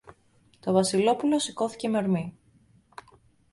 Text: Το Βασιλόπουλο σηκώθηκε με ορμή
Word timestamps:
Το 0.59 0.71
Βασιλόπουλο 0.71 1.39
σηκώθηκε 1.39 1.89
με 1.89 1.97
ορμή 1.97 2.37